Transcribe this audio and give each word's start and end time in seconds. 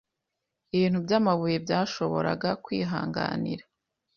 ibintu 0.75 0.99
byamabuye 1.05 1.55
byashoboraga 1.65 2.49
kwihanganira 2.63 3.63